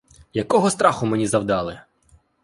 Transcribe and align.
Якого 0.33 0.69
страху 0.69 1.05
мені 1.05 1.27
завдали! 1.27 1.79